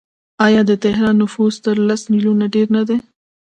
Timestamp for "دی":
2.87-2.97